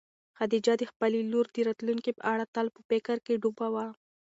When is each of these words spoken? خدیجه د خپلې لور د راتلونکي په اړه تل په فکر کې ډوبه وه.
خدیجه 0.37 0.73
د 0.77 0.83
خپلې 0.91 1.19
لور 1.31 1.45
د 1.55 1.57
راتلونکي 1.67 2.11
په 2.17 2.23
اړه 2.33 2.45
تل 2.55 2.67
په 2.75 2.81
فکر 2.89 3.17
کې 3.25 3.39
ډوبه 3.41 3.67
وه. 3.73 3.87